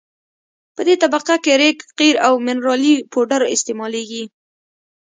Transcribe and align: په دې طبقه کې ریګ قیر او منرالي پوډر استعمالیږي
په 0.75 0.81
دې 0.87 0.95
طبقه 1.03 1.35
کې 1.43 1.53
ریګ 1.61 1.79
قیر 1.97 2.15
او 2.27 2.33
منرالي 2.45 2.95
پوډر 3.11 3.41
استعمالیږي 3.55 4.23